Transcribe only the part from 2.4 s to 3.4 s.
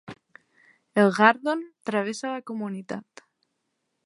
comunitat.